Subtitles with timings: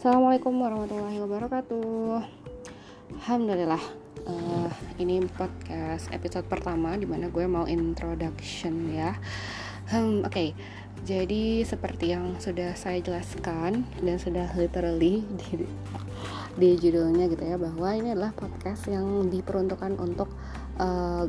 [0.00, 2.24] Assalamualaikum warahmatullahi wabarakatuh.
[3.20, 3.84] Alhamdulillah,
[4.24, 9.12] uh, ini podcast episode pertama di mana gue mau introduction ya.
[9.92, 10.48] Hmm, Oke, okay.
[11.04, 15.68] jadi seperti yang sudah saya jelaskan dan sudah literally di,
[16.56, 20.32] di judulnya gitu ya bahwa ini adalah podcast yang diperuntukkan untuk
[20.80, 21.28] uh,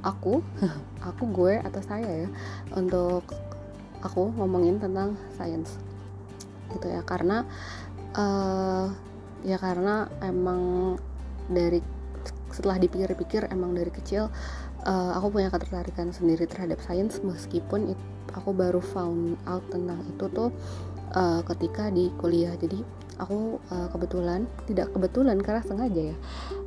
[0.00, 0.40] aku,
[1.12, 2.28] aku gue atau saya ya
[2.72, 3.28] untuk
[4.00, 5.76] aku ngomongin tentang science
[6.72, 7.48] gitu ya karena
[8.18, 8.90] uh,
[9.46, 10.94] ya karena emang
[11.46, 11.80] dari
[12.50, 14.28] setelah dipikir-pikir emang dari kecil
[14.84, 17.22] uh, aku punya ketertarikan sendiri terhadap sains.
[17.22, 18.00] Meskipun it,
[18.34, 20.50] aku baru found out tentang itu tuh
[21.14, 22.52] uh, ketika di kuliah.
[22.58, 22.82] Jadi
[23.18, 26.16] aku uh, kebetulan tidak kebetulan karena sengaja ya.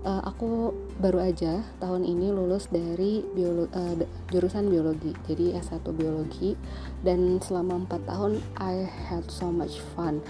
[0.04, 3.96] Uh, aku baru aja tahun ini lulus dari biolo uh,
[4.30, 5.16] jurusan biologi.
[5.26, 6.56] Jadi S1 biologi.
[7.02, 10.22] Dan selama 4 tahun I had so much fun.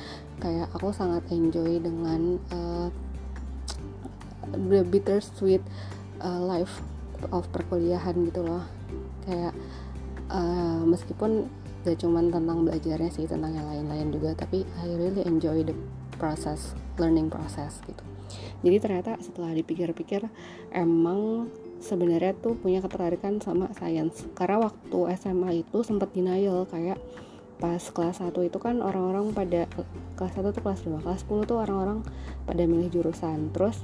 [0.42, 2.88] Kayak aku sangat enjoy dengan uh,
[4.52, 5.62] the bittersweet
[6.22, 6.82] uh, life
[7.30, 8.66] of perkuliahan gitu loh.
[9.26, 9.54] Kayak
[10.34, 11.50] uh, meskipun
[11.82, 15.76] gak cuman tentang belajarnya sih tentang yang lain-lain juga tapi I really enjoy the
[16.22, 18.04] process learning process gitu.
[18.62, 20.30] Jadi ternyata setelah dipikir-pikir
[20.72, 21.50] emang
[21.82, 27.02] sebenarnya tuh punya ketertarikan sama sains karena waktu SMA itu sempat denial kayak
[27.58, 29.70] pas kelas 1 itu kan orang-orang pada
[30.18, 32.02] kelas 1 tuh kelas 2 kelas 10 tuh orang-orang
[32.46, 33.54] pada milih jurusan.
[33.54, 33.82] Terus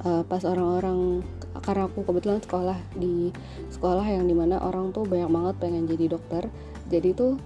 [0.00, 1.20] uh, pas orang-orang
[1.60, 3.28] karena aku kebetulan sekolah di
[3.68, 6.48] sekolah yang di mana orang tuh banyak banget pengen jadi dokter.
[6.88, 7.36] Jadi tuh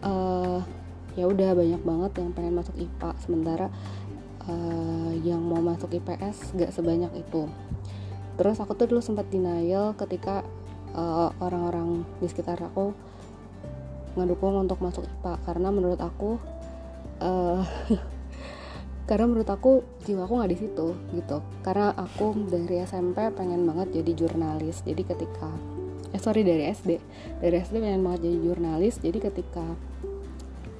[0.00, 0.64] uh,
[1.12, 3.66] ya udah banyak banget yang pengen masuk IPA sementara
[4.48, 7.46] uh, yang mau masuk IPS gak sebanyak itu.
[8.40, 10.40] Terus aku tuh dulu sempat denial ketika
[11.40, 12.92] orang-orang uh, di sekitar aku
[14.12, 16.36] ngedukung untuk masuk IPA karena menurut aku
[17.20, 17.64] uh,
[19.02, 21.42] karena menurut aku jiwa aku nggak di situ gitu.
[21.66, 24.86] Karena aku dari SMP pengen banget jadi jurnalis.
[24.86, 25.50] Jadi ketika
[26.12, 27.00] eh sorry dari SD
[27.40, 28.94] dari SD pengen banget jadi jurnalis.
[29.02, 29.66] Jadi ketika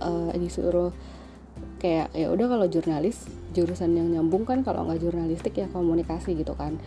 [0.06, 0.94] uh, disuruh
[1.82, 6.54] kayak ya udah kalau jurnalis jurusan yang nyambung kan kalau nggak jurnalistik ya komunikasi gitu
[6.54, 6.78] kan.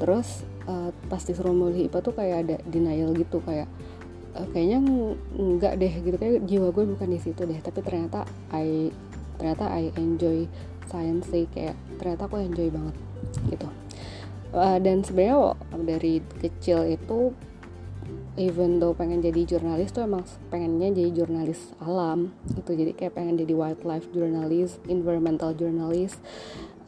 [0.00, 3.68] Terus uh, pas disuruh milih IPA tuh kayak ada denial gitu kayak
[4.32, 4.80] uh, kayaknya
[5.36, 6.16] nggak deh gitu.
[6.16, 7.60] Kayak jiwa gue bukan di situ deh.
[7.60, 8.24] Tapi ternyata
[8.56, 8.88] I
[9.36, 10.48] ternyata I enjoy
[10.88, 12.96] science sih kayak ternyata aku enjoy banget
[13.52, 13.68] gitu.
[14.48, 15.52] Uh, dan sebenarnya
[15.84, 17.36] dari kecil itu
[18.40, 22.72] even though pengen jadi jurnalis tuh emang pengennya jadi jurnalis alam gitu.
[22.72, 26.18] Jadi kayak pengen jadi wildlife journalist environmental journalist.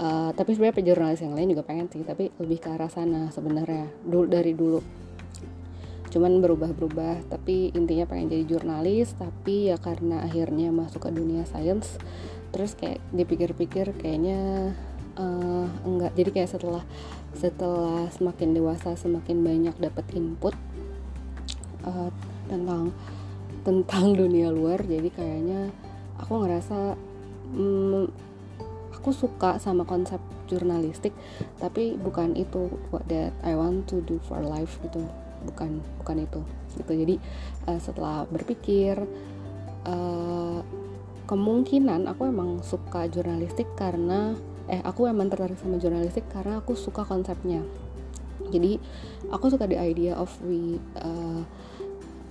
[0.00, 3.84] Uh, tapi sebenarnya jurnalis yang lain juga pengen sih tapi lebih ke arah sana sebenarnya
[4.00, 4.80] dulu dari dulu
[6.10, 11.96] cuman berubah-berubah tapi intinya pengen jadi jurnalis tapi ya karena akhirnya masuk ke dunia sains
[12.50, 14.74] terus kayak dipikir-pikir kayaknya
[15.14, 16.12] uh, enggak.
[16.18, 16.84] Jadi kayak setelah
[17.34, 20.54] setelah semakin dewasa semakin banyak dapat input
[21.86, 22.10] uh,
[22.50, 22.90] tentang
[23.62, 25.70] tentang dunia luar jadi kayaknya
[26.18, 26.98] aku ngerasa
[27.54, 28.04] hmm,
[28.98, 30.18] aku suka sama konsep
[30.50, 31.14] jurnalistik
[31.62, 35.06] tapi bukan itu what that I want to do for life gitu
[35.44, 36.40] bukan bukan itu
[36.76, 36.92] gitu.
[36.92, 37.16] Jadi
[37.66, 39.00] uh, setelah berpikir
[39.86, 40.60] uh,
[41.26, 44.34] kemungkinan aku emang suka jurnalistik karena
[44.70, 47.62] eh aku emang tertarik sama jurnalistik karena aku suka konsepnya.
[48.50, 48.82] Jadi
[49.30, 51.42] aku suka the idea of we uh,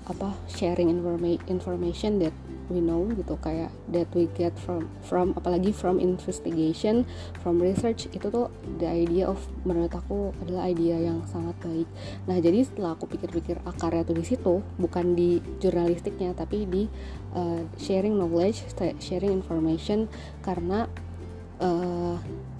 [0.10, 2.34] apa sharing informa information that
[2.70, 7.04] we know gitu kayak that we get from from apalagi from investigation
[7.42, 11.90] from research itu tuh the idea of menurut aku adalah idea yang sangat baik.
[12.30, 16.86] Nah jadi setelah aku pikir-pikir akarnya tuh di situ bukan di jurnalistiknya tapi di
[17.34, 18.62] uh, sharing knowledge
[19.02, 20.06] sharing information
[20.46, 20.86] karena
[21.58, 22.16] uh,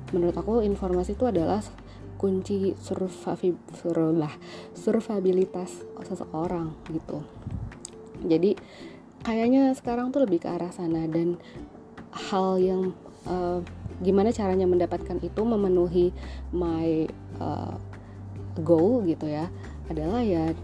[0.10, 1.62] menurut aku informasi itu adalah
[2.20, 2.76] kunci
[4.76, 5.72] survivabilitas
[6.04, 7.39] seseorang gitu
[8.24, 8.56] jadi
[9.24, 11.40] kayaknya sekarang tuh lebih ke arah sana dan
[12.12, 12.96] hal yang
[13.28, 13.60] uh,
[14.00, 16.16] gimana caranya mendapatkan itu memenuhi
[16.56, 17.06] my
[17.40, 17.76] uh,
[18.64, 19.52] goal gitu ya
[19.92, 20.56] adalah ya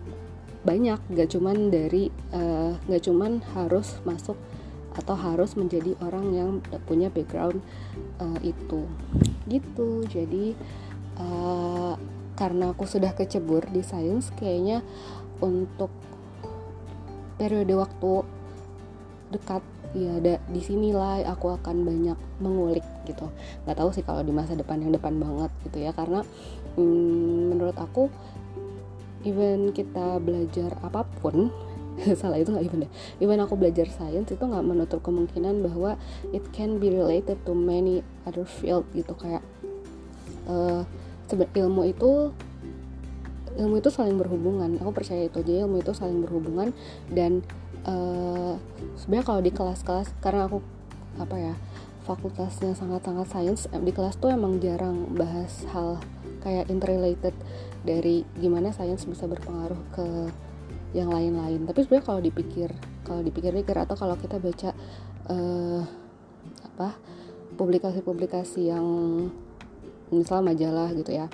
[0.66, 0.98] banyak.
[1.14, 4.36] Gak cuman dari uh, gak cuman harus masuk
[4.96, 6.50] atau harus menjadi orang yang
[6.88, 7.60] punya background
[8.18, 8.88] uh, itu.
[9.46, 9.90] Gitu.
[10.08, 10.56] Jadi
[11.20, 11.94] uh,
[12.36, 14.82] karena aku sudah kecebur di sains kayaknya
[15.44, 15.92] untuk
[17.36, 18.24] periode waktu
[19.34, 19.64] dekat
[19.96, 23.32] ya ada di sinilah aku akan banyak mengulik gitu.
[23.64, 26.24] Nggak tahu sih kalau di masa depan yang depan banget gitu ya karena
[26.76, 28.12] hmm, menurut aku
[29.26, 31.50] even kita belajar apa pun
[32.20, 32.92] salah itu nggak even deh
[33.24, 35.96] even aku belajar sains itu nggak menutup kemungkinan bahwa
[36.36, 39.42] it can be related to many other field gitu kayak
[40.46, 40.84] uh,
[41.34, 42.36] ilmu itu
[43.56, 44.78] ilmu itu saling berhubungan.
[44.80, 46.72] Aku percaya itu aja ilmu itu saling berhubungan.
[47.08, 47.44] Dan
[47.88, 48.60] uh,
[49.00, 50.60] sebenarnya kalau di kelas-kelas karena aku
[51.16, 51.56] apa ya
[52.04, 55.98] fakultasnya sangat-sangat sains di kelas tuh emang jarang bahas hal
[56.44, 57.34] kayak interrelated
[57.82, 60.08] dari gimana sains bisa berpengaruh ke
[60.94, 61.66] yang lain-lain.
[61.66, 62.70] Tapi sebenarnya kalau dipikir
[63.06, 64.70] kalau dipikir-pikir atau kalau kita baca
[65.32, 65.82] uh,
[66.76, 66.98] apa
[67.56, 68.86] publikasi-publikasi yang
[70.12, 71.26] misal majalah gitu ya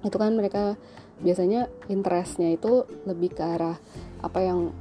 [0.00, 0.80] itu kan mereka
[1.20, 3.76] biasanya interestnya itu lebih ke arah
[4.20, 4.72] apa yang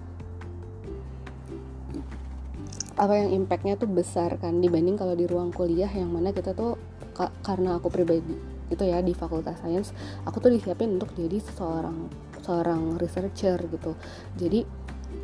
[3.00, 6.75] apa yang impactnya tuh besar kan dibanding kalau di ruang kuliah yang mana kita tuh
[7.44, 8.36] karena aku pribadi
[8.69, 12.12] itu ya di fakultas sains aku tuh disiapin untuk jadi seorang
[12.44, 13.94] seorang researcher gitu.
[14.39, 14.65] Jadi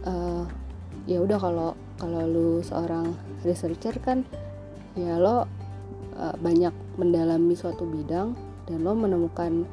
[0.06, 0.44] uh,
[1.10, 4.28] ya udah kalau kalau lu seorang researcher kan
[4.94, 5.46] ya lo
[6.16, 6.72] uh, banyak
[7.02, 8.38] mendalami suatu bidang
[8.70, 9.66] dan lo menemukan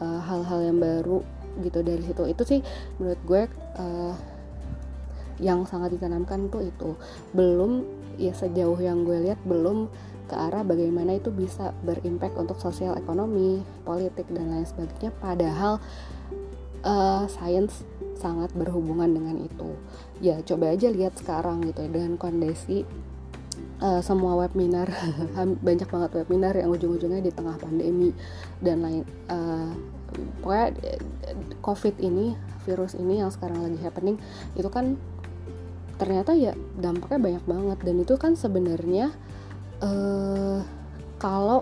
[0.00, 1.20] eh, hal-hal uh, yang baru
[1.60, 2.22] gitu dari situ.
[2.26, 2.60] Itu sih
[2.98, 3.42] menurut gue
[3.78, 4.14] uh,
[5.40, 6.96] yang sangat ditanamkan tuh itu.
[7.32, 7.84] Belum
[8.20, 9.88] ya sejauh yang gue lihat belum
[10.30, 15.10] ke arah bagaimana itu bisa berimpact untuk sosial ekonomi politik dan lain sebagainya.
[15.18, 15.82] Padahal
[16.86, 17.82] uh, sains
[18.14, 19.74] sangat berhubungan dengan itu.
[20.20, 22.84] Ya coba aja lihat sekarang gitu ya dengan kondisi
[23.82, 24.88] uh, semua webinar
[25.66, 28.14] banyak banget webinar yang ujung-ujungnya di tengah pandemi
[28.60, 29.72] dan lain uh,
[30.40, 30.68] pokoknya
[31.64, 34.20] covid ini virus ini yang sekarang lagi happening
[34.54, 35.00] itu kan
[36.00, 37.78] ternyata ya dampaknya banyak banget.
[37.84, 39.12] Dan itu kan sebenarnya
[39.84, 40.64] uh,
[41.20, 41.60] kalau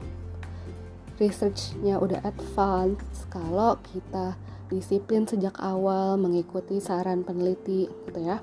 [1.18, 4.38] researchnya udah advance kalau kita
[4.70, 8.38] disiplin sejak awal mengikuti saran peneliti gitu ya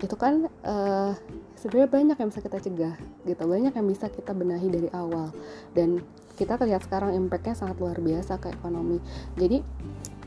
[0.00, 1.12] itu kan uh,
[1.56, 3.42] sebenarnya banyak yang bisa kita cegah gitu.
[3.42, 5.32] Banyak yang bisa kita benahi dari awal.
[5.72, 6.04] Dan
[6.36, 9.00] kita lihat sekarang impactnya sangat luar biasa ke ekonomi.
[9.40, 9.64] Jadi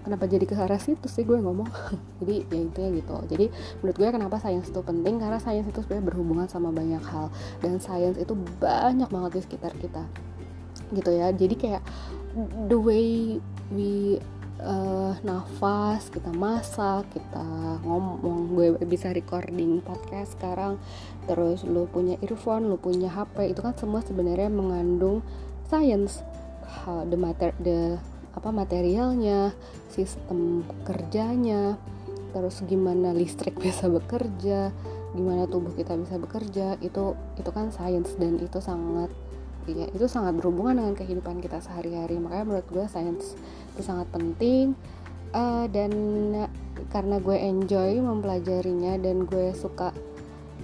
[0.02, 1.70] kenapa jadi ke arah situ sih gue ngomong?
[2.20, 3.16] Jadi ya intinya gitu.
[3.30, 3.46] Jadi
[3.80, 5.22] menurut gue kenapa sains itu penting?
[5.22, 7.30] Karena sains itu sebenarnya berhubungan sama banyak hal.
[7.62, 10.04] Dan sains itu banyak banget di sekitar kita.
[10.90, 11.30] Gitu ya.
[11.30, 11.84] Jadi kayak
[12.68, 13.38] the way
[13.70, 14.18] we
[14.64, 17.46] uh, nafas kita masak kita
[17.84, 18.56] ngomong.
[18.56, 20.78] Gue bisa recording podcast sekarang.
[21.28, 25.24] Terus lu punya earphone lu punya HP itu kan semua sebenarnya mengandung
[25.68, 26.24] science.
[26.86, 28.00] The matter the
[28.36, 29.52] apa materialnya
[29.92, 31.76] sistem kerjanya.
[32.30, 34.72] Terus gimana listrik bisa bekerja
[35.10, 39.10] gimana tubuh kita bisa bekerja itu itu kan sains dan itu sangat
[39.75, 42.18] ya itu sangat berhubungan dengan kehidupan kita sehari-hari.
[42.18, 43.38] Makanya menurut gue sains
[43.75, 44.74] itu sangat penting.
[45.30, 45.94] Uh, dan
[46.89, 49.94] karena gue enjoy mempelajarinya dan gue suka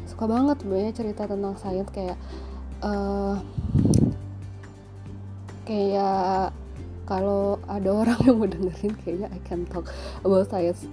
[0.09, 2.17] suka banget sebenarnya cerita tentang sains kayak
[2.81, 3.37] uh,
[5.69, 6.49] kayak
[7.05, 9.93] kalau ada orang yang mau dengerin kayaknya I can talk
[10.25, 10.89] about science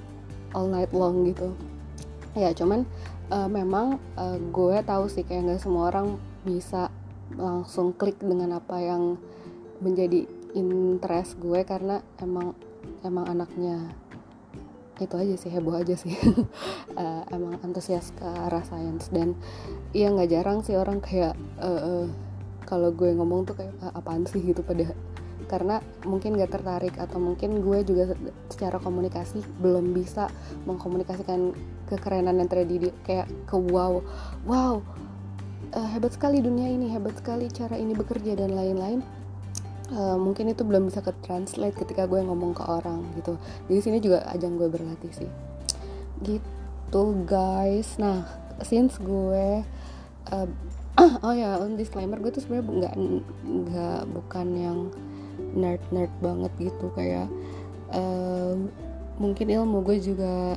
[0.52, 1.56] all night long gitu.
[2.36, 2.84] Ya cuman
[3.32, 6.91] uh, memang uh, gue tahu sih kayak nggak semua orang bisa
[7.42, 9.18] langsung klik dengan apa yang
[9.82, 12.54] menjadi interest gue karena emang
[13.02, 13.90] emang anaknya
[15.02, 16.14] itu aja sih heboh aja sih.
[16.94, 19.10] Uh, emang antusias ke arah sains.
[19.10, 19.34] Dan
[19.90, 22.06] iya nggak jarang sih orang kayak uh, uh,
[22.62, 24.38] kalau gue ngomong tuh kayak apaan sih?
[24.38, 24.94] gitu pada
[25.52, 28.16] karena mungkin gak tertarik atau mungkin gue juga
[28.48, 30.32] secara komunikasi belum bisa
[30.64, 31.52] mengkomunikasikan
[31.92, 34.00] kekerenan yang terjadi kayak ke wow
[34.48, 34.80] wow
[35.72, 39.00] uh, hebat sekali dunia ini hebat sekali cara ini bekerja dan lain-lain.
[39.92, 43.36] Uh, mungkin itu belum bisa ke translate ketika gue ngomong ke orang gitu.
[43.68, 45.30] Jadi sini juga ajang gue berlatih sih.
[46.24, 48.00] Gitu guys.
[48.00, 48.24] Nah
[48.64, 49.64] since gue
[50.32, 50.48] uh,
[51.26, 52.94] oh ya on disclaimer gue tuh sebenarnya nggak
[53.44, 54.78] nggak bukan yang
[55.52, 57.28] nerd nerd banget gitu kayak
[57.92, 58.56] uh,
[59.20, 60.56] mungkin ilmu gue juga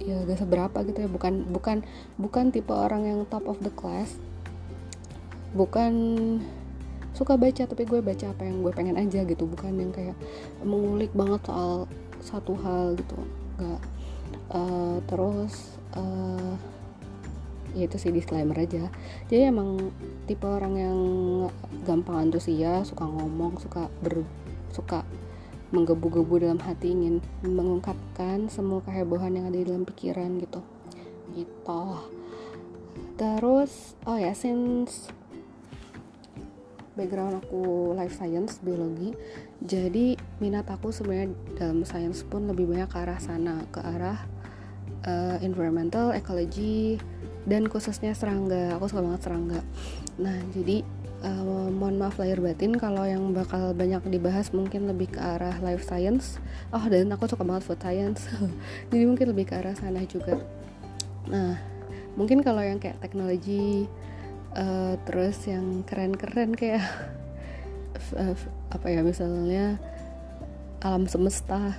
[0.00, 1.08] ya gak seberapa gitu ya.
[1.08, 1.86] Bukan bukan
[2.20, 4.16] bukan tipe orang yang top of the class.
[5.56, 5.92] Bukan
[7.16, 9.48] suka baca tapi gue baca apa yang gue pengen aja gitu.
[9.48, 10.16] Bukan yang kayak
[10.60, 11.88] mengulik banget soal
[12.20, 13.16] satu hal gitu.
[13.56, 13.82] Nggak.
[14.46, 16.54] Uh, terus uh,
[17.76, 18.88] ya itu sih disclaimer aja.
[19.28, 19.92] Jadi emang
[20.24, 20.98] tipe orang yang
[21.84, 24.24] gampang antusias suka ngomong suka ber
[24.72, 25.04] suka
[25.74, 30.60] menggebu-gebu dalam hati ingin mengungkapkan semua kehebohan yang ada di dalam pikiran gitu
[31.34, 31.84] gitu
[33.18, 35.10] terus oh ya since
[36.94, 39.12] background aku life science biologi
[39.60, 44.36] jadi minat aku sebenarnya dalam science pun lebih banyak ke arah sana ke arah
[45.06, 46.98] uh, environmental, ecology,
[47.46, 48.76] dan khususnya serangga.
[48.76, 49.60] Aku suka banget serangga.
[50.18, 50.82] Nah, jadi
[51.24, 55.84] uh, mohon maaf lahir batin kalau yang bakal banyak dibahas mungkin lebih ke arah life
[55.86, 56.40] science.
[56.74, 58.28] Oh, dan aku suka banget food science.
[58.90, 60.40] jadi mungkin lebih ke arah sana juga.
[61.30, 61.56] Nah,
[62.16, 63.86] mungkin kalau yang kayak teknologi
[64.56, 66.82] uh, terus yang keren-keren kayak
[68.16, 68.34] uh,
[68.72, 69.76] apa ya misalnya
[70.80, 71.76] alam semesta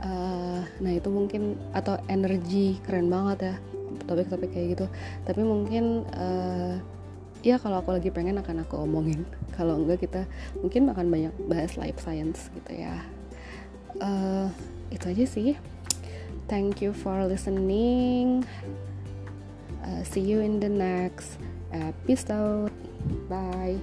[0.00, 3.54] uh, nah itu mungkin atau energi keren banget ya
[4.08, 4.86] topik-topik kayak gitu
[5.28, 6.80] tapi mungkin uh,
[7.42, 9.26] ya kalau aku lagi pengen akan aku omongin.
[9.58, 10.24] Kalau enggak kita
[10.62, 13.02] mungkin akan banyak bahas life science gitu ya.
[14.00, 14.48] Uh,
[14.88, 15.58] itu aja sih.
[16.48, 18.46] Thank you for listening.
[19.82, 21.36] Uh, see you in the next
[21.74, 22.72] episode.
[23.28, 23.82] Bye